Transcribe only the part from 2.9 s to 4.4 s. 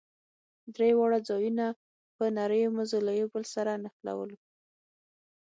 له يو بل سره نښلوو.